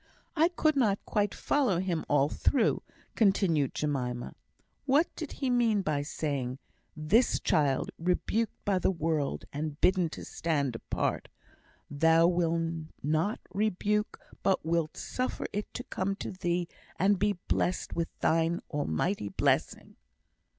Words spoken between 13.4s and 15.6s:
rebuke, but wilt suffer